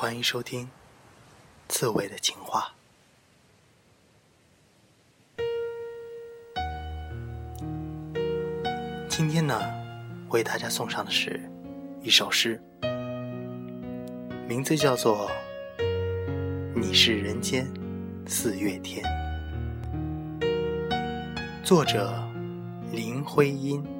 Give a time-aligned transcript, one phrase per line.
[0.00, 0.64] 欢迎收听
[1.68, 2.72] 《刺猬的情话》。
[9.10, 9.60] 今天呢，
[10.30, 11.38] 为大家送上的是
[12.02, 12.58] 一首诗，
[14.48, 15.30] 名字叫做
[16.74, 17.70] 《你是人间
[18.26, 19.04] 四月天》，
[21.62, 22.10] 作者
[22.90, 23.99] 林徽因。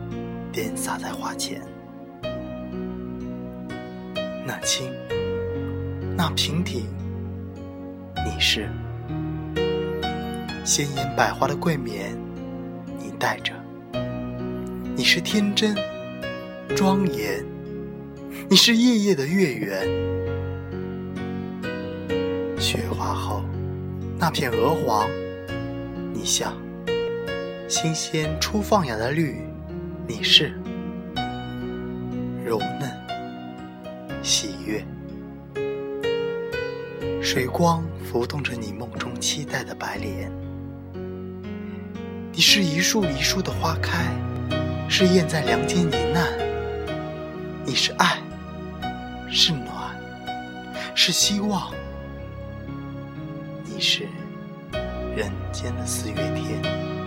[0.51, 1.61] 点洒在花前，
[4.45, 4.91] 那清，
[6.17, 6.85] 那平顶，
[8.25, 8.69] 你是
[10.65, 12.17] 鲜艳百花的桂冕，
[12.99, 13.53] 你戴着；
[14.93, 15.73] 你是天真
[16.75, 17.45] 庄严，
[18.49, 19.87] 你是夜夜的月圆。
[22.59, 23.41] 雪花后
[24.19, 25.09] 那片鹅黄，
[26.13, 26.53] 你像
[27.69, 29.49] 新鲜初放芽的绿。
[30.07, 30.53] 你是
[32.43, 32.91] 柔嫩
[34.23, 34.85] 喜悦，
[37.21, 40.31] 水光浮动着你梦中期待的白莲。
[42.31, 44.05] 你是一树一树的花开，
[44.89, 46.27] 是燕在梁间呢喃。
[47.65, 48.17] 你是爱，
[49.29, 49.95] 是暖，
[50.95, 51.71] 是希望。
[53.63, 54.07] 你是
[55.15, 57.00] 人间的四月天。